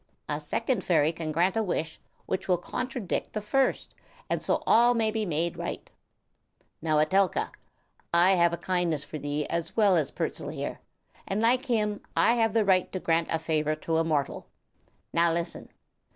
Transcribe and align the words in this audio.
A 0.27 0.39
second 0.39 0.83
fairy 0.83 1.11
can 1.11 1.31
grant 1.31 1.55
a 1.55 1.61
wish 1.61 1.99
which 2.25 2.47
will 2.47 2.57
contradict 2.57 3.33
the 3.33 3.39
first, 3.39 3.93
and 4.31 4.41
so 4.41 4.63
all 4.65 4.95
may 4.95 5.11
be 5.11 5.27
made 5.27 5.57
right. 5.59 5.87
Now, 6.81 6.97
Etelka, 6.97 7.51
I 8.11 8.31
have 8.31 8.51
a 8.51 8.57
kindness 8.57 9.03
for 9.03 9.19
thee 9.19 9.47
as 9.51 9.77
well 9.77 9.95
as 9.95 10.09
Pertzal 10.09 10.49
here, 10.51 10.79
and 11.27 11.39
like 11.39 11.67
him 11.67 12.01
I 12.17 12.33
have 12.33 12.55
the 12.55 12.65
right 12.65 12.91
to 12.91 12.99
grant 12.99 13.27
a 13.29 13.37
favor 13.37 13.75
to 13.75 13.97
a 13.97 14.03
mortal. 14.03 14.47
Now, 15.13 15.31
listen. 15.31 15.69